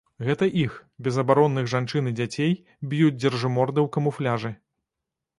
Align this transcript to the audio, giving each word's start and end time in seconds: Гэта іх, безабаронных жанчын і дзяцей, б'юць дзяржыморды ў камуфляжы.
Гэта 0.27 0.45
іх, 0.61 0.77
безабаронных 1.07 1.67
жанчын 1.73 2.09
і 2.11 2.13
дзяцей, 2.19 2.53
б'юць 2.93 3.13
дзяржыморды 3.23 3.79
ў 3.83 3.87
камуфляжы. 3.99 4.51